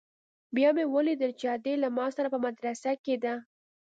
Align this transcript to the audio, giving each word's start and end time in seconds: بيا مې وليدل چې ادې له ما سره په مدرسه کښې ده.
بيا 0.55 0.69
مې 0.75 0.85
وليدل 0.93 1.31
چې 1.39 1.45
ادې 1.55 1.73
له 1.83 1.89
ما 1.97 2.05
سره 2.15 2.27
په 2.33 2.39
مدرسه 2.45 2.89
کښې 3.03 3.15
ده. 3.23 3.33